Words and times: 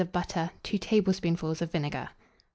of 0.01 0.11
butter, 0.11 0.49
2 0.63 0.79
tablespoonfuls 0.79 1.61
of 1.61 1.69
vinegar. 1.71 2.09